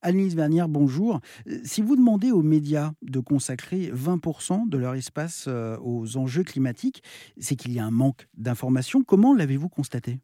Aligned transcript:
Annelise 0.00 0.36
Vernière, 0.36 0.68
bonjour. 0.68 1.20
Euh, 1.48 1.58
si 1.64 1.82
vous 1.82 1.96
demandez 1.96 2.30
aux 2.30 2.42
médias 2.42 2.92
de 3.02 3.18
consacrer 3.18 3.90
20% 3.92 4.68
de 4.68 4.78
leur 4.78 4.94
espace 4.94 5.46
euh, 5.48 5.76
aux 5.82 6.16
enjeux 6.16 6.44
climatiques, 6.44 7.02
c'est 7.38 7.56
qu'il 7.56 7.72
y 7.72 7.80
a 7.80 7.84
un 7.84 7.90
manque 7.90 8.28
d'informations. 8.36 9.02
Comment 9.02 9.34
l'avez-vous 9.34 9.68
constaté? 9.68 10.20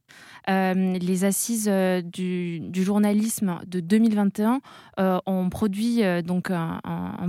Euh, 0.48 0.96
Les 0.98 1.24
assises 1.24 1.68
du, 2.04 2.70
journalisme 2.72 3.58
de 3.66 3.80
2021 3.80 4.60
ont 5.26 5.48
produit 5.48 6.02
donc 6.24 6.50
un, 6.50 6.80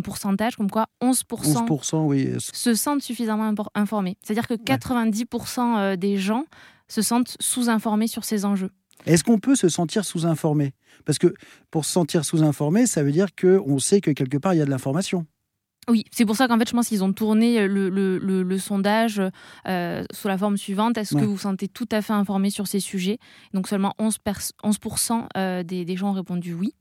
pourcentage 0.03 0.55
comme 0.55 0.69
quoi 0.69 0.87
11%, 1.01 1.23
11% 1.67 2.05
oui. 2.05 2.29
se 2.37 2.73
sentent 2.73 3.01
suffisamment 3.01 3.51
informés. 3.73 4.17
C'est-à-dire 4.21 4.47
que 4.47 4.53
90% 4.53 5.95
des 5.97 6.17
gens 6.17 6.45
se 6.87 7.01
sentent 7.01 7.35
sous-informés 7.39 8.07
sur 8.07 8.23
ces 8.23 8.45
enjeux. 8.45 8.71
Est-ce 9.05 9.23
qu'on 9.23 9.39
peut 9.39 9.55
se 9.55 9.69
sentir 9.69 10.05
sous-informé? 10.05 10.73
Parce 11.05 11.19
que 11.19 11.33
pour 11.71 11.85
se 11.85 11.91
sentir 11.91 12.25
sous-informé, 12.25 12.87
ça 12.87 13.03
veut 13.03 13.11
dire 13.11 13.27
qu'on 13.39 13.79
sait 13.79 14.01
que 14.01 14.11
quelque 14.11 14.37
part, 14.37 14.53
il 14.53 14.57
y 14.57 14.61
a 14.61 14.65
de 14.65 14.69
l'information. 14.69 15.25
Oui, 15.87 16.03
c'est 16.11 16.25
pour 16.25 16.35
ça 16.35 16.47
qu'en 16.47 16.57
fait, 16.57 16.67
je 16.67 16.73
pense 16.73 16.87
qu'ils 16.87 17.03
ont 17.03 17.13
tourné 17.13 17.67
le, 17.67 17.89
le, 17.89 18.57
sondage 18.57 19.21
euh, 19.67 20.03
sous 20.11 20.27
la 20.27 20.37
forme 20.37 20.57
suivante. 20.57 20.97
Est-ce 20.97 21.13
que 21.13 21.23
vous 21.23 21.33
vous 21.33 21.37
sentez 21.37 21.67
tout 21.67 21.87
à 21.91 22.01
fait 22.01 22.13
informé 22.13 22.49
sur 22.49 22.65
ces 22.65 22.79
sujets? 22.79 23.19
Donc 23.53 23.67
seulement 23.67 23.93
11%, 23.99 24.17
11 24.63 24.79
euh, 25.37 25.61
des, 25.61 25.85
des 25.85 25.95
gens 25.95 26.09
ont 26.09 26.13
répondu 26.13 26.53
oui. 26.53 26.73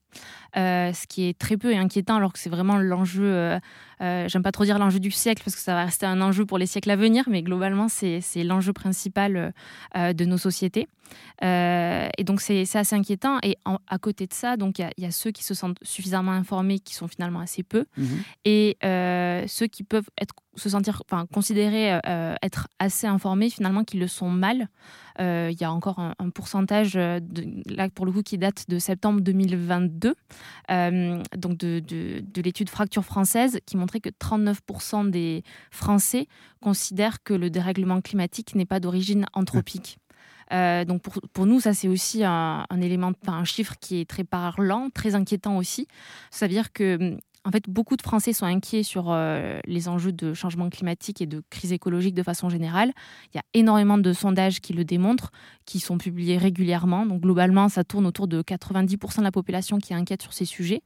Euh, 0.56 0.92
ce 0.92 1.06
qui 1.06 1.28
est 1.28 1.38
très 1.38 1.56
peu 1.56 1.72
et 1.72 1.76
inquiétant 1.76 2.16
alors 2.16 2.32
que 2.32 2.38
c'est 2.38 2.50
vraiment 2.50 2.78
l'enjeu, 2.78 3.24
euh, 3.24 3.58
euh, 4.04 4.28
j'aime 4.28 4.42
pas 4.42 4.52
trop 4.52 4.64
dire 4.64 4.78
l'enjeu 4.78 5.00
du 5.00 5.10
siècle 5.10 5.42
parce 5.44 5.56
que 5.56 5.62
ça 5.62 5.74
va 5.74 5.84
rester 5.84 6.06
un 6.06 6.20
enjeu 6.20 6.46
pour 6.46 6.58
les 6.58 6.66
siècles 6.66 6.90
à 6.90 6.96
venir, 6.96 7.24
mais 7.28 7.42
globalement 7.42 7.88
c'est 7.88 8.20
l'enjeu 8.44 8.72
principal 8.72 9.52
de 9.94 10.24
nos 10.24 10.38
sociétés. 10.38 10.88
et 11.42 12.24
donc 12.24 12.40
c'est 12.40 12.76
assez 12.76 12.94
inquiétant. 12.94 13.38
Et 13.42 13.56
à 13.88 13.98
côté 13.98 14.26
de 14.26 14.34
ça, 14.34 14.56
donc 14.56 14.78
il 14.78 14.88
y, 14.98 15.06
a 15.06 15.10
ceux 15.10 15.30
qui 15.30 15.44
se 15.44 15.54
sentent 15.54 15.78
suffisamment 15.82 16.32
informés, 16.32 16.78
qui 16.78 16.94
sont 16.94 17.08
finalement 17.08 17.40
assez 17.40 17.62
peu, 17.62 17.86
mmh 17.96 18.04
et 18.44 18.76
ceux 19.46 19.66
qui 19.66 19.84
peuvent 19.84 20.08
être 20.20 20.34
se 20.56 20.68
sentir, 20.68 21.02
enfin, 21.10 21.26
considérer 21.32 22.00
être 22.42 22.68
assez 22.78 23.06
informés, 23.06 23.50
finalement, 23.50 23.84
qui 23.84 23.96
le 23.96 24.06
sont 24.06 24.30
mal. 24.30 24.68
Il 25.18 25.56
y 25.58 25.64
a 25.64 25.72
encore 25.72 25.98
un, 25.98 26.14
un, 26.18 26.30
pourcentage, 26.30 26.94
de, 26.94 27.20
là, 27.66 27.88
pour 27.88 28.06
le 28.06 28.12
coup, 28.12 28.22
qui 28.22 28.38
date 28.38 28.68
de 28.68 28.78
septembre 28.78 29.20
2022 29.20 30.14
euh, 30.70 31.22
donc 31.36 31.58
de, 31.58 31.80
de, 31.80 32.42
l'étude 32.42 32.68
Fracture 32.68 33.04
française, 33.04 33.60
qui 33.66 33.76
que 34.00 34.10
39% 34.10 35.10
des 35.10 35.42
Français 35.70 36.26
considèrent 36.60 37.22
que 37.22 37.34
le 37.34 37.50
dérèglement 37.50 38.00
climatique 38.00 38.54
n'est 38.54 38.66
pas 38.66 38.80
d'origine 38.80 39.26
anthropique. 39.32 39.98
Euh, 40.52 40.84
donc 40.84 41.02
pour, 41.02 41.14
pour, 41.32 41.46
nous, 41.46 41.60
ça 41.60 41.72
c'est 41.72 41.88
aussi 41.88 42.22
un, 42.22 42.66
un 42.68 42.80
élément, 42.80 43.12
un 43.26 43.44
chiffre 43.44 43.74
qui 43.80 44.00
est 44.00 44.08
très 44.08 44.24
parlant, 44.24 44.90
très 44.90 45.14
inquiétant 45.14 45.56
aussi. 45.56 45.88
Ça 46.30 46.46
veut 46.46 46.52
dire 46.52 46.72
que 46.72 47.18
en 47.46 47.50
fait, 47.50 47.68
beaucoup 47.68 47.96
de 47.96 48.02
Français 48.02 48.32
sont 48.32 48.46
inquiets 48.46 48.82
sur 48.82 49.06
euh, 49.10 49.58
les 49.66 49.88
enjeux 49.88 50.12
de 50.12 50.32
changement 50.32 50.70
climatique 50.70 51.20
et 51.20 51.26
de 51.26 51.42
crise 51.50 51.72
écologique 51.72 52.14
de 52.14 52.22
façon 52.22 52.48
générale. 52.48 52.92
Il 53.32 53.36
y 53.36 53.38
a 53.38 53.44
énormément 53.52 53.98
de 53.98 54.12
sondages 54.14 54.60
qui 54.60 54.72
le 54.72 54.84
démontrent, 54.84 55.30
qui 55.66 55.78
sont 55.78 55.98
publiés 55.98 56.38
régulièrement. 56.38 57.04
Donc 57.04 57.20
globalement, 57.20 57.68
ça 57.68 57.84
tourne 57.84 58.06
autour 58.06 58.28
de 58.28 58.40
90% 58.40 59.18
de 59.18 59.24
la 59.24 59.30
population 59.30 59.78
qui 59.78 59.92
est 59.92 59.96
inquiète 59.96 60.22
sur 60.22 60.32
ces 60.32 60.46
sujets. 60.46 60.82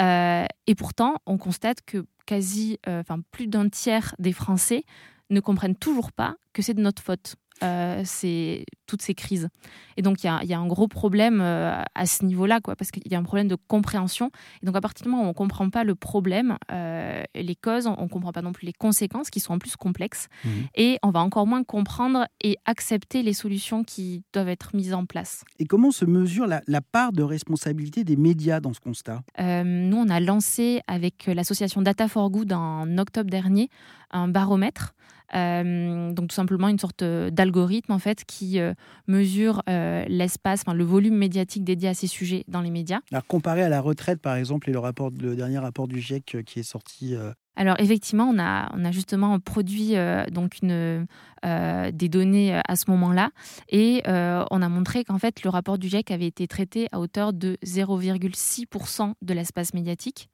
Euh, 0.00 0.46
et 0.66 0.74
pourtant, 0.74 1.16
on 1.26 1.36
constate 1.36 1.82
que 1.84 2.06
quasi, 2.30 2.78
euh, 2.86 3.00
enfin 3.00 3.18
plus 3.32 3.48
d'un 3.48 3.68
tiers 3.68 4.14
des 4.20 4.32
Français 4.32 4.84
ne 5.30 5.40
comprennent 5.40 5.74
toujours 5.74 6.12
pas 6.12 6.36
que 6.52 6.62
c'est 6.62 6.74
de 6.74 6.80
notre 6.80 7.02
faute. 7.02 7.34
Euh, 7.62 8.02
c'est 8.04 8.64
toutes 8.86 9.02
ces 9.02 9.14
crises. 9.14 9.48
Et 9.96 10.02
donc, 10.02 10.24
il 10.24 10.26
y, 10.26 10.54
a, 10.54 10.58
un 10.58 10.66
gros 10.66 10.88
problème 10.88 11.40
euh, 11.40 11.82
à 11.94 12.06
ce 12.06 12.24
niveau-là, 12.24 12.60
quoi, 12.60 12.74
parce 12.74 12.90
qu'il 12.90 13.10
y 13.10 13.14
a 13.14 13.18
un 13.18 13.22
problème 13.22 13.48
de 13.48 13.56
compréhension. 13.68 14.30
Et 14.62 14.66
donc, 14.66 14.76
à 14.76 14.80
partir 14.80 15.04
du 15.04 15.10
moment 15.10 15.22
où 15.22 15.26
on 15.26 15.28
ne 15.28 15.34
comprend 15.34 15.68
pas 15.68 15.84
le 15.84 15.94
problème, 15.94 16.56
euh, 16.72 17.22
les 17.34 17.54
causes, 17.54 17.86
on 17.86 18.02
ne 18.02 18.08
comprend 18.08 18.32
pas 18.32 18.42
non 18.42 18.52
plus 18.52 18.66
les 18.66 18.72
conséquences, 18.72 19.30
qui 19.30 19.40
sont 19.40 19.52
en 19.52 19.58
plus 19.58 19.76
complexes, 19.76 20.28
mhm. 20.44 20.52
et 20.74 20.98
on 21.02 21.10
va 21.10 21.20
encore 21.20 21.46
moins 21.46 21.62
comprendre 21.62 22.26
et 22.42 22.56
accepter 22.64 23.22
les 23.22 23.34
solutions 23.34 23.84
qui 23.84 24.24
doivent 24.32 24.48
être 24.48 24.74
mises 24.74 24.94
en 24.94 25.04
place. 25.04 25.44
Et 25.58 25.66
comment 25.66 25.90
se 25.90 26.04
mesure 26.04 26.46
la, 26.46 26.62
la 26.66 26.80
part 26.80 27.12
de 27.12 27.22
responsabilité 27.22 28.04
des 28.04 28.16
médias 28.16 28.60
dans 28.60 28.72
ce 28.72 28.80
constat? 28.80 29.22
Nous, 29.38 29.96
on 29.96 30.08
a 30.08 30.20
lancé 30.20 30.80
avec 30.86 31.26
l'association 31.26 31.82
Data 31.82 32.08
for 32.08 32.30
Good 32.30 32.52
en 32.52 32.98
octobre 32.98 33.30
dernier 33.30 33.68
un 34.10 34.28
baromètre 34.28 34.94
euh, 35.34 36.12
donc 36.12 36.28
tout 36.28 36.34
simplement 36.34 36.68
une 36.68 36.78
sorte 36.78 37.02
euh, 37.02 37.30
d'algorithme 37.30 37.92
en 37.92 37.98
fait 37.98 38.24
qui 38.24 38.58
euh, 38.58 38.74
mesure 39.06 39.62
l'espace, 39.66 40.62
enfin, 40.66 40.74
le 40.74 40.84
volume 40.84 41.16
médiatique 41.16 41.64
dédié 41.64 41.88
à 41.88 41.94
ces 41.94 42.06
sujets 42.06 42.44
dans 42.48 42.60
les 42.60 42.70
médias. 42.70 43.00
Alors 43.12 43.26
comparé 43.26 43.62
à 43.62 43.68
la 43.68 43.80
retraite 43.80 44.20
par 44.20 44.36
exemple 44.36 44.70
et 44.70 44.72
le, 44.72 44.78
rapport, 44.78 45.10
le 45.10 45.36
dernier 45.36 45.58
rapport 45.58 45.88
du 45.88 46.00
GIEC 46.00 46.44
qui 46.44 46.60
est 46.60 46.64
sorti 46.64 47.14
alors 47.56 47.76
effectivement, 47.78 48.24
on 48.24 48.38
a, 48.38 48.70
on 48.74 48.84
a 48.86 48.90
justement 48.90 49.38
produit 49.38 49.94
donc 50.30 50.62
une, 50.62 51.06
des 51.42 52.08
données 52.08 52.58
à 52.66 52.76
ce 52.76 52.90
moment-là 52.90 53.30
et 53.68 54.02
on 54.06 54.62
a 54.62 54.68
montré 54.68 55.04
qu'en 55.04 55.18
fait 55.18 55.42
le 55.42 55.50
rapport 55.50 55.76
du 55.76 55.88
GIEC 55.88 56.10
avait 56.10 56.26
été 56.26 56.46
traité 56.48 56.88
à 56.92 57.00
hauteur 57.00 57.32
de 57.32 57.58
0,6% 57.64 59.12
de 59.20 59.34
l'espace 59.34 59.74
médiatique 59.74 60.30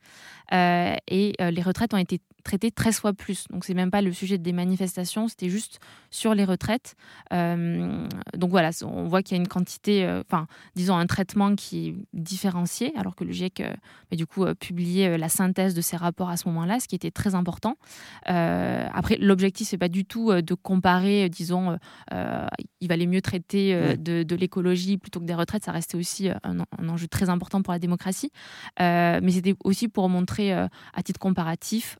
et 0.52 1.32
les 1.38 1.62
retraites 1.62 1.94
ont 1.94 1.98
été 1.98 2.20
traité 2.46 2.70
13 2.70 3.00
fois 3.00 3.12
plus. 3.12 3.46
Donc, 3.50 3.64
c'est 3.64 3.74
même 3.74 3.90
pas 3.90 4.02
le 4.02 4.12
sujet 4.12 4.38
des 4.38 4.52
manifestations, 4.52 5.28
c'était 5.28 5.50
juste 5.50 5.80
sur 6.10 6.34
les 6.34 6.44
retraites. 6.44 6.94
Euh, 7.32 8.06
donc, 8.36 8.50
voilà, 8.50 8.70
on 8.84 9.04
voit 9.04 9.22
qu'il 9.22 9.36
y 9.36 9.40
a 9.40 9.42
une 9.42 9.48
quantité, 9.48 10.04
euh, 10.04 10.22
enfin, 10.26 10.46
disons, 10.76 10.96
un 10.96 11.06
traitement 11.06 11.54
qui 11.56 11.88
est 11.88 11.94
différencié, 12.14 12.92
alors 12.96 13.16
que 13.16 13.24
le 13.24 13.32
GIEC, 13.32 13.60
euh, 13.60 13.74
bah, 14.10 14.16
du 14.16 14.26
coup, 14.26 14.46
publié 14.60 15.18
la 15.18 15.28
synthèse 15.28 15.74
de 15.74 15.80
ces 15.80 15.96
rapports 15.96 16.30
à 16.30 16.36
ce 16.36 16.48
moment-là, 16.48 16.78
ce 16.80 16.88
qui 16.88 16.94
était 16.94 17.10
très 17.10 17.34
important. 17.34 17.76
après, 18.24 19.16
l'objectif, 19.18 19.68
c'est 19.68 19.78
pas 19.78 19.88
du 19.88 20.04
tout 20.04 20.32
de 20.32 20.54
comparer, 20.54 21.28
disons, 21.28 21.78
il 22.12 22.88
valait 22.88 23.06
mieux 23.06 23.20
traiter 23.20 23.96
de, 23.96 24.36
l'écologie 24.36 24.98
plutôt 24.98 25.20
que 25.20 25.24
des 25.24 25.34
retraites. 25.34 25.64
Ça 25.64 25.72
restait 25.72 25.96
aussi 25.96 26.28
un, 26.28 26.58
un 26.78 26.88
enjeu 26.88 27.08
très 27.08 27.28
important 27.28 27.62
pour 27.62 27.72
la 27.72 27.78
démocratie. 27.78 28.30
mais 28.78 29.30
c'était 29.30 29.54
aussi 29.64 29.88
pour 29.88 30.08
montrer, 30.08 30.52
à 30.52 31.02
titre 31.02 31.18
comparatif, 31.18 31.98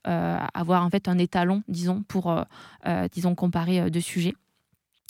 avoir 0.54 0.84
en 0.84 0.91
fait 0.91 1.08
un 1.08 1.19
étalon, 1.19 1.62
disons, 1.69 2.02
pour 2.08 2.30
euh, 2.30 2.42
euh, 2.86 3.08
disons 3.12 3.34
comparer 3.34 3.91
deux 3.91 4.00
sujets. 4.00 4.34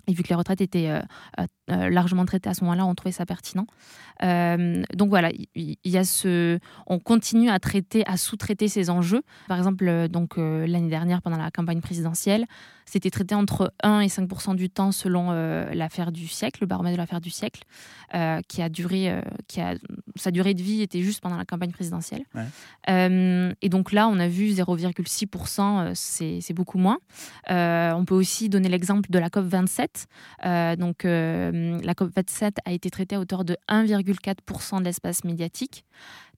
Et 0.07 0.13
vu 0.13 0.23
que 0.23 0.29
les 0.29 0.35
retraites 0.35 0.61
étaient 0.61 0.91
largement 1.69 2.25
traitées 2.25 2.49
à 2.49 2.55
ce 2.55 2.63
moment-là, 2.65 2.87
on 2.87 2.95
trouvait 2.95 3.13
ça 3.13 3.27
pertinent. 3.27 3.67
donc 4.21 5.09
voilà, 5.09 5.31
il 5.55 5.77
y, 5.85 5.97
a 5.97 6.05
ce, 6.05 6.59
on 6.87 6.99
continue 6.99 7.51
à 7.51 7.59
traiter, 7.59 8.07
à 8.07 8.17
sous-traiter 8.17 8.69
ces 8.69 8.89
enjeux. 8.89 9.23
Par 9.49 9.59
exemple, 9.59 10.09
donc 10.09 10.37
l'année 10.37 10.89
dernière, 10.89 11.23
pendant 11.23 11.39
la 11.39 11.51
campagne 11.51 11.81
présidentielle, 11.81 12.47
c'était 12.87 13.11
traité 13.11 13.35
entre 13.35 13.75
1 13.83 14.01
et 14.01 14.07
5% 14.07 14.55
du 14.55 14.71
temps 14.71 14.93
selon 14.93 15.33
euh, 15.33 15.69
l'affaire 15.75 16.13
du 16.13 16.29
siècle, 16.29 16.59
le 16.63 16.67
baromètre 16.69 16.95
de 16.95 17.01
l'affaire 17.01 17.21
du 17.21 17.31
siècle, 17.31 17.65
euh, 18.15 18.41
qui 18.49 18.63
a 18.63 18.69
duré, 18.69 19.11
euh, 19.11 19.21
qui 19.49 19.61
a, 19.61 19.75
sa 20.15 20.31
durée 20.31 20.55
de 20.55 20.63
vie 20.63 20.83
était 20.83 21.03
juste 21.03 21.21
pendant 21.21 21.37
la 21.37 21.45
campagne 21.45 21.73
présidentielle. 21.73 22.25
et 22.89 23.69
donc 23.69 23.93
là, 23.93 24.09
on 24.09 24.19
a 24.21 24.29
vu 24.29 24.51
0,6% 24.51 25.95
c'est 25.95 26.55
beaucoup 26.55 26.79
moins. 26.79 26.99
on 27.49 28.05
peut 28.07 28.15
aussi 28.15 28.49
donner 28.49 28.69
l'exemple 28.69 29.11
de 29.11 29.19
la 29.19 29.31
COP 29.31 29.47
27. 29.47 29.96
Donc 30.43 31.05
la 31.05 31.95
COP 31.95 32.11
27 32.15 32.59
a 32.65 32.73
été 32.73 32.91
traitée 32.91 33.17
à 33.17 33.21
hauteur 33.21 33.45
de 33.45 33.57
1,4% 33.69 34.79
de 34.81 34.85
l'espace 34.85 35.25
médiatique 35.25 35.85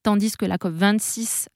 tandis 0.02 0.36
que 0.36 0.46
la 0.46 0.58
COP 0.58 0.72
26, 0.72 1.48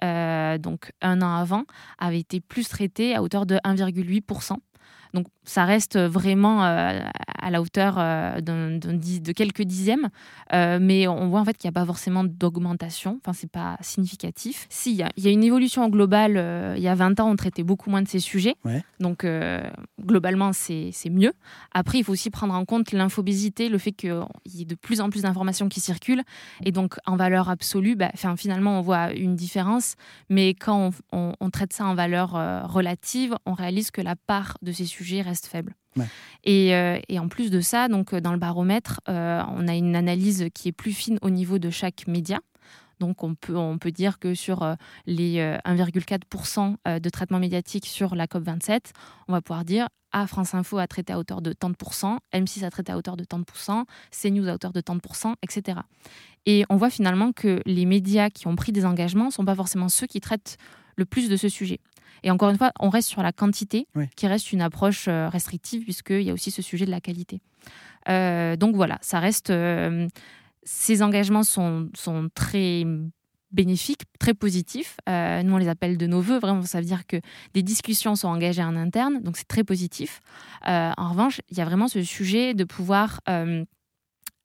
donc 0.61 0.93
un 1.01 1.23
an 1.23 1.35
avant, 1.37 1.65
avait 1.99 2.19
été 2.19 2.41
plus 2.41 2.69
traitée 2.69 3.15
à 3.15 3.23
hauteur 3.23 3.47
de 3.47 3.57
1,8%. 3.65 4.57
Donc 5.15 5.27
ça 5.45 5.65
reste 5.65 5.99
vraiment 5.99 6.65
euh, 6.65 7.01
à 7.39 7.51
la 7.51 7.61
hauteur 7.61 7.97
euh, 7.99 8.41
de 8.41 9.33
quelques 9.33 9.63
dixièmes, 9.63 10.09
euh, 10.53 10.79
mais 10.81 11.07
on 11.07 11.29
voit 11.29 11.41
en 11.41 11.45
fait 11.45 11.57
qu'il 11.57 11.69
n'y 11.69 11.73
a 11.73 11.79
pas 11.81 11.85
forcément 11.85 12.25
d'augmentation, 12.25 13.19
enfin 13.23 13.33
c'est 13.33 13.51
pas 13.51 13.77
significatif. 13.81 14.67
Si, 14.71 14.93
il 14.93 15.23
y, 15.25 15.29
a 15.29 15.31
une 15.31 15.45
évolution 15.45 15.89
globale, 15.89 16.75
il 16.77 16.83
y 16.83 16.89
a 16.89 16.95
20 16.95 17.21
ans 17.21 17.31
on 17.31 17.37
traitait 17.37 17.63
beaucoup 17.63 17.91
moins 17.91 18.03
de 18.03 18.09
ces 18.09 18.21
sujets, 18.21 18.55
donc 19.01 19.27
globalement 20.01 20.53
c'est 20.53 20.93
mieux. 21.11 21.33
Après 21.73 21.99
il 21.99 22.05
faut 22.05 22.13
aussi 22.13 22.31
prendre 22.31 22.55
en 22.55 22.65
compte 22.65 22.93
l'infobésité, 22.93 23.69
le 23.69 23.79
fait 23.79 23.93
qu'il 23.93 24.25
y 24.47 24.63
ait 24.63 24.67
de 24.67 24.75
plus 24.75 25.01
en 25.01 25.11
plus 25.11 25.23
d'informations 25.23 25.69
qui 25.69 25.81
circulent, 25.81 26.23
et 26.65 26.73
donc 26.73 26.95
en 27.07 27.17
valeur 27.17 27.51
absolue, 27.51 27.97
bah, 27.97 28.13
finalement 28.37 28.79
on 28.79 28.83
voit 28.83 29.13
une 29.13 29.35
différence, 29.35 29.97
mais 30.31 30.55
quand 30.55 30.91
on, 31.13 31.35
on 31.39 31.51
traite 31.51 31.73
ça 31.73 31.85
en 31.85 31.95
valeur 31.95 32.31
relative, 32.71 33.35
on 33.47 33.53
réalise 33.53 33.91
que 33.91 34.01
la 34.01 34.17
part 34.17 34.57
de 34.63 34.73
ces 34.73 34.85
sujets 34.85 35.02
reste 35.23 35.47
faible. 35.47 35.75
Et, 36.45 36.75
euh, 36.75 36.99
et, 37.09 37.19
en 37.19 37.29
plus 37.29 37.51
de 37.51 37.61
ça, 37.61 37.89
donc 37.89 38.15
euh, 38.15 38.21
dans 38.21 38.33
le 38.33 38.39
baromètre, 38.39 39.01
euh, 39.09 39.43
on 39.49 39.69
a 39.69 39.75
une 39.75 39.95
analyse 39.95 40.49
qui 40.55 40.69
est 40.69 40.73
plus 40.73 40.93
fine 40.93 41.19
au 41.23 41.31
niveau 41.31 41.59
de 41.59 41.71
chaque 41.71 42.07
média. 42.07 42.41
Donc 42.99 43.25
on 43.25 43.35
peut, 43.35 43.57
on 43.57 43.79
peut 43.79 43.91
dire 43.91 44.19
que 44.21 44.33
sur 44.33 44.77
les 45.07 45.39
1,4% 45.39 47.01
de 47.01 47.09
traitement 47.09 47.41
médiatique 47.41 47.87
sur 47.87 48.15
la 48.15 48.27
COP27, 48.27 48.93
on 49.27 49.33
va 49.33 49.41
pouvoir 49.41 49.65
dire 49.65 49.89
ah, 50.13 50.29
France 50.29 50.55
Info 50.55 50.79
a 50.79 50.87
traité 50.87 51.13
à 51.13 51.19
hauteur 51.19 51.43
de 51.43 51.53
tant 51.53 51.71
de 51.71 51.75
M6 51.75 52.65
a 52.65 52.71
traité 52.71 52.93
à 52.93 52.97
hauteur 52.97 53.17
de 53.17 53.25
tant 53.25 53.41
de 53.41 53.45
CNews 53.45 54.49
à 54.49 54.55
hauteur 54.55 54.73
de 54.73 54.81
tant 54.81 54.95
de 54.95 55.01
etc. 55.43 55.81
Et 56.47 56.65
on 56.69 56.77
voit 56.77 56.91
finalement 56.91 57.33
que 57.33 57.61
les 57.67 57.87
médias 57.87 58.31
qui 58.31 58.47
ont 58.47 58.55
pris 58.55 58.71
des 58.71 58.85
engagements 58.85 59.27
ne 59.27 59.31
sont 59.31 59.45
pas 59.45 59.57
forcément 59.57 59.89
ceux 59.89 60.07
qui 60.07 60.21
traitent 60.21 60.57
le 60.97 61.05
plus 61.05 61.29
de 61.29 61.37
ce 61.37 61.49
sujet. 61.49 61.81
Et 62.23 62.31
encore 62.31 62.51
une 62.51 62.59
fois, 62.59 62.73
on 62.81 62.89
reste 62.89 63.09
sur 63.09 63.23
la 63.23 63.33
quantité, 63.33 63.87
qui 64.17 64.27
reste 64.27 64.53
une 64.53 64.63
approche 64.63 65.07
euh, 65.09 65.29
restrictive, 65.29 65.83
puisqu'il 65.83 66.23
y 66.23 66.31
a 66.31 66.33
aussi 66.33 66.51
ce 66.51 66.63
sujet 66.63 66.87
de 66.87 66.91
la 66.91 67.01
qualité. 67.01 67.41
Euh, 68.09 68.57
donc 68.57 68.75
voilà, 68.75 68.99
ça 69.01 69.21
reste. 69.21 69.51
Euh, 69.51 70.09
ces 70.65 71.03
engagements 71.03 71.43
sont, 71.43 71.89
sont 71.95 72.29
très 72.35 72.85
bénéfiques, 73.51 74.03
très 74.19 74.33
positifs. 74.33 74.97
nous, 75.09 75.53
on 75.53 75.59
les 75.59 75.69
appelle 75.69 75.99
de 75.99 76.07
nos 76.07 76.21
voeux. 76.21 76.39
Vraiment, 76.39 76.63
ça 76.63 76.79
veut 76.79 76.87
dire 76.87 77.07
que 77.07 77.17
des 77.53 77.63
discussions 77.63 78.15
sont 78.15 78.29
engagées 78.29 78.63
en 78.63 78.77
interne, 78.77 79.21
donc 79.23 79.37
c'est 79.37 79.49
très 79.49 79.65
positif. 79.65 80.21
en 80.65 81.11
revanche, 81.11 81.41
il 81.51 81.59
y 81.59 81.61
a 81.61 81.65
vraiment 81.65 81.89
ce 81.89 82.03
sujet 82.05 82.55
de 82.55 82.63
pouvoir 82.63 83.21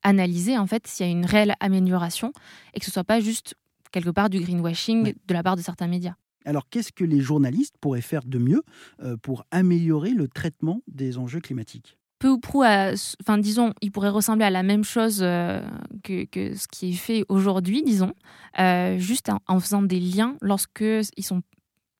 analyser 0.02 0.58
en 0.58 0.66
fait 0.66 0.86
s'il 0.86 1.06
y 1.06 1.08
a 1.08 1.12
une 1.12 1.24
réelle 1.24 1.54
amélioration 1.60 2.32
et 2.74 2.80
que 2.80 2.84
ce 2.84 2.90
soit 2.90 3.04
pas 3.04 3.20
juste 3.20 3.54
quelque 3.92 4.10
part 4.10 4.30
du 4.30 4.40
greenwashing 4.40 5.14
de 5.26 5.34
la 5.34 5.42
part 5.42 5.56
de 5.56 5.62
certains 5.62 5.86
médias. 5.86 6.14
Alors, 6.48 6.66
qu'est-ce 6.70 6.92
que 6.92 7.04
les 7.04 7.20
journalistes 7.20 7.74
pourraient 7.78 8.00
faire 8.00 8.24
de 8.24 8.38
mieux 8.38 8.62
euh, 9.02 9.18
pour 9.18 9.44
améliorer 9.50 10.12
le 10.12 10.28
traitement 10.28 10.80
des 10.88 11.18
enjeux 11.18 11.40
climatiques? 11.40 11.98
Peu 12.20 12.30
ou 12.30 12.38
prou, 12.38 12.64
enfin 12.64 13.36
disons, 13.36 13.74
ils 13.82 13.92
pourraient 13.92 14.08
ressembler 14.08 14.46
à 14.46 14.50
la 14.50 14.62
même 14.62 14.82
chose 14.82 15.20
euh, 15.20 15.60
que, 16.02 16.24
ce 16.32 16.66
qui 16.66 16.88
est 16.88 16.94
fait 16.94 17.26
aujourd'hui, 17.28 17.82
disons, 17.82 18.14
euh, 18.58 18.98
juste 18.98 19.30
en, 19.46 19.60
faisant 19.60 19.82
des 19.82 20.00
liens 20.00 20.38
lorsque 20.40 20.82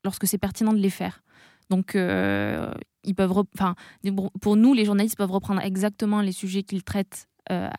lorsque 0.02 0.26
c'est 0.26 0.38
pertinent 0.38 0.72
de 0.72 0.78
les 0.78 0.90
faire. 0.90 1.22
Donc, 1.68 1.90
ils 1.94 3.14
peuvent, 3.14 3.44
enfin, 3.54 3.74
pour 4.40 4.56
nous, 4.56 4.72
les 4.72 4.86
journalistes 4.86 5.18
peuvent 5.18 5.30
reprendre 5.30 5.60
exactement 5.60 6.22
les 6.22 6.32
sujets 6.32 6.62
qu'ils 6.62 6.84
traitent 6.84 7.28
euh, 7.50 7.70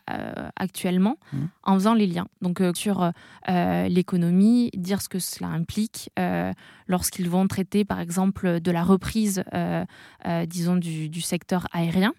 actuellement 0.56 1.16
mmh. 1.32 1.38
en 1.62 1.74
faisant 1.74 1.94
les 1.94 2.06
liens. 2.08 2.26
Donc 2.42 2.60
euh, 2.60 2.72
sur 2.74 3.02
euh, 3.02 3.88
l'économie, 3.88 4.70
dire 4.74 5.00
ce 5.00 5.08
que 5.08 5.20
cela 5.20 5.48
implique 5.48 6.10
lorsqu'ils 6.88 7.28
vont 7.28 7.46
traiter 7.46 7.84
par 7.84 8.00
exemple 8.00 8.60
de 8.60 8.70
la 8.72 8.82
reprise, 8.82 9.44
disons, 10.46 10.76
du, 10.76 11.20
secteur 11.20 11.66
aérien. 11.72 12.12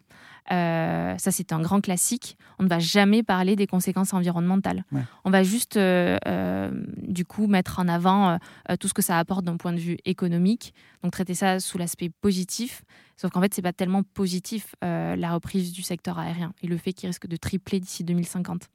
Euh, 0.51 1.17
ça, 1.17 1.31
c'est 1.31 1.53
un 1.53 1.61
grand 1.61 1.81
classique. 1.81 2.37
On 2.59 2.63
ne 2.63 2.67
va 2.67 2.79
jamais 2.79 3.23
parler 3.23 3.55
des 3.55 3.67
conséquences 3.67 4.13
environnementales. 4.13 4.83
On 5.23 5.29
va 5.29 5.43
juste, 5.43 5.77
euh, 5.77 6.17
euh, 6.27 6.71
du 6.97 7.25
coup, 7.25 7.47
mettre 7.47 7.79
en 7.79 7.87
avant 7.87 8.37
tout 8.79 8.87
ce 8.87 8.93
que 8.93 9.01
ça 9.01 9.17
apporte 9.17 9.45
d'un 9.45 9.57
point 9.57 9.73
de 9.73 9.79
vue 9.79 9.97
économique. 10.05 10.73
Donc, 11.03 11.13
traiter 11.13 11.33
ça 11.33 11.59
sous 11.59 11.77
l'aspect 11.77 12.09
positif. 12.09 12.83
Sauf 13.17 13.31
qu'en 13.31 13.41
fait, 13.41 13.53
c'est 13.53 13.61
pas 13.61 13.73
tellement 13.73 14.03
positif 14.03 14.75
la 14.81 15.33
reprise 15.33 15.71
du 15.71 15.83
secteur 15.83 16.19
aérien 16.19 16.53
et 16.61 16.67
le 16.67 16.77
fait 16.77 16.93
qu'il 16.93 17.07
risque 17.07 17.27
de 17.27 17.35
tripler 17.35 17.79
d'ici 17.79 18.03
2050. 18.03 18.67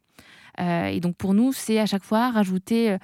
et 0.59 1.01
donc, 1.01 1.17
pour 1.17 1.35
nous, 1.35 1.53
c'est 1.53 1.79
à 1.79 1.87
chaque 1.87 2.05
fois 2.05 2.31
rajouter 2.31 2.97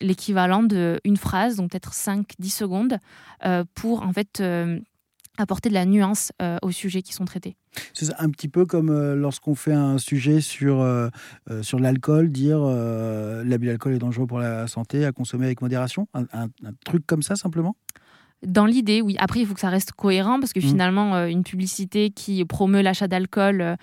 l'équivalent 0.00 0.62
d'une 0.64 1.16
phrase, 1.16 1.56
donc 1.56 1.70
peut-être 1.70 1.92
5-10 1.92 2.50
secondes, 2.50 2.98
pour 3.74 4.02
en 4.02 4.12
fait 4.12 4.42
apporter 5.38 5.68
de 5.68 5.74
la 5.74 5.86
nuance 5.86 6.32
euh, 6.42 6.58
aux 6.62 6.70
sujets 6.70 7.02
qui 7.02 7.12
sont 7.12 7.24
traités. 7.24 7.56
C'est 7.94 8.12
un 8.18 8.30
petit 8.30 8.48
peu 8.48 8.66
comme 8.66 8.90
euh, 8.90 9.14
lorsqu'on 9.14 9.54
fait 9.54 9.72
un 9.72 9.98
sujet 9.98 10.40
sur, 10.40 10.80
euh, 10.80 11.08
sur 11.62 11.78
l'alcool, 11.78 12.30
dire 12.30 12.60
l'abus 12.60 13.66
d'alcool 13.66 13.94
est 13.94 13.98
dangereux 13.98 14.26
pour 14.26 14.38
la 14.38 14.66
santé, 14.66 15.04
à 15.04 15.12
consommer 15.12 15.46
avec 15.46 15.62
modération, 15.62 16.06
un, 16.14 16.48
truc 16.84 17.06
comme 17.06 17.22
ça 17.22 17.36
simplement? 17.36 17.76
Dans 18.46 18.66
l'idée, 18.66 19.00
oui. 19.00 19.16
Après, 19.20 19.40
il 19.40 19.46
faut 19.46 19.54
que 19.54 19.60
ça 19.60 19.68
reste 19.68 19.92
cohérent 19.92 20.40
parce 20.40 20.52
que 20.52 20.58
mmh. 20.58 20.62
finalement, 20.62 21.26
une 21.26 21.44
publicité 21.44 22.10
qui 22.10 22.44
promeut 22.44 22.82
l'achat 22.82 23.06
d'alcool 23.06 23.76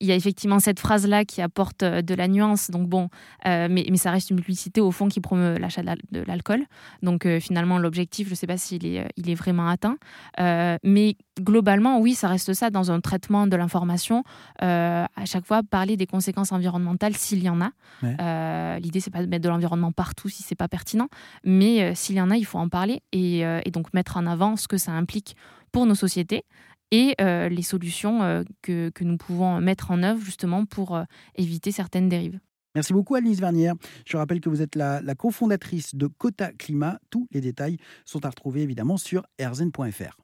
il 0.00 0.08
y 0.08 0.12
a 0.12 0.14
effectivement 0.14 0.58
cette 0.58 0.80
phrase-là 0.80 1.24
qui 1.24 1.40
apporte 1.40 1.82
euh, 1.82 2.02
de 2.02 2.14
la 2.14 2.28
nuance, 2.28 2.70
donc 2.70 2.88
bon, 2.88 3.08
euh, 3.46 3.68
mais, 3.70 3.86
mais, 3.90 3.96
ça 3.96 4.10
reste 4.10 4.30
une 4.30 4.36
publicité 4.36 4.80
au 4.80 4.90
fond 4.90 5.08
qui 5.08 5.20
promeut 5.20 5.56
l'achat 5.56 5.82
de 5.82 6.20
l'alcool. 6.26 6.64
Donc 7.02 7.26
euh, 7.26 7.40
finalement, 7.40 7.78
l'objectif, 7.78 8.26
je 8.26 8.32
ne 8.32 8.36
sais 8.36 8.46
pas 8.46 8.56
s'il 8.56 8.86
est, 8.86 9.08
il 9.16 9.30
est 9.30 9.34
vraiment 9.34 9.68
atteint. 9.68 9.96
mais 10.38 11.16
globalement, 11.40 12.00
oui, 12.00 12.14
ça 12.14 12.28
reste 12.28 12.52
ça 12.54 12.70
dans 12.70 12.90
un 12.90 13.00
traitement 13.00 13.46
de 13.46 13.56
l'information. 13.56 14.24
à 14.60 15.24
chaque 15.24 15.46
fois, 15.46 15.62
parler 15.62 15.96
des 15.96 16.06
conséquences 16.06 16.52
environnementales 16.52 17.14
s'il 17.14 17.42
y 17.42 17.48
en 17.48 17.60
a. 17.60 18.78
L'idée, 18.78 19.00
c'est 19.00 19.10
pas 19.10 19.22
de 19.22 19.26
mettre 19.26 19.44
de 19.44 19.48
l'environnement 19.48 19.92
partout 19.92 20.28
si 20.28 20.42
c'est 20.42 20.54
pas 20.54 20.68
pertinent, 20.68 21.08
mais 21.44 21.94
s'il 21.94 22.16
y 22.16 22.20
en 22.20 22.30
a, 22.30 22.36
il 22.36 22.44
faut 22.44 22.58
en 22.58 22.68
parler 22.68 23.02
et, 23.12 23.40
et 23.40 23.70
donc 23.70 23.92
mettre 23.94 24.16
en 24.16 24.26
avant 24.26 24.56
ce 24.56 24.68
que 24.68 24.76
ça 24.76 24.92
implique 24.92 25.36
pour 25.72 25.86
nos 25.86 25.94
sociétés 25.94 26.44
et 26.90 27.14
euh, 27.20 27.48
les 27.48 27.62
solutions 27.62 28.22
euh, 28.22 28.42
que, 28.62 28.90
que, 28.90 29.04
nous 29.04 29.16
pouvons 29.16 29.60
mettre 29.60 29.90
en 29.90 30.02
œuvre 30.02 30.22
justement 30.24 30.64
pour 30.64 30.96
euh, 30.96 31.04
éviter 31.36 31.72
certaines 31.72 32.08
dérives. 32.08 32.38
Merci 32.74 32.92
beaucoup 32.92 33.14
Alice 33.14 33.40
Vernière. 33.40 33.74
Je 34.04 34.16
rappelle 34.16 34.40
que 34.40 34.48
vous 34.48 34.60
êtes 34.60 34.74
la, 34.74 35.00
la 35.00 35.14
cofondatrice 35.14 35.94
de 35.94 36.06
Cota 36.06 36.52
Climat. 36.52 36.98
Tous 37.10 37.28
les 37.30 37.40
détails 37.40 37.78
sont 38.04 38.24
à 38.24 38.30
retrouver 38.30 38.62
évidemment 38.62 38.96
sur 38.96 39.24
erzen.fr. 39.38 40.18